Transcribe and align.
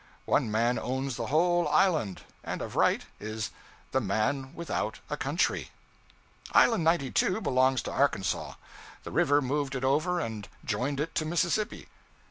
One 0.25 0.49
man 0.49 0.79
owns 0.79 1.15
the 1.15 1.27
whole 1.27 1.67
island, 1.67 2.21
and 2.43 2.63
of 2.63 2.75
right 2.75 3.05
is 3.19 3.51
'the 3.91 4.01
man 4.01 4.51
without 4.55 4.97
a 5.11 5.15
country.' 5.15 5.69
Island 6.53 6.83
92 6.83 7.39
belongs 7.39 7.83
to 7.83 7.91
Arkansas. 7.91 8.55
The 9.03 9.11
river 9.11 9.43
moved 9.43 9.75
it 9.75 9.83
over 9.83 10.19
and 10.19 10.47
joined 10.65 10.99
it 10.99 11.13
to 11.13 11.23
Mississippi. 11.25 11.87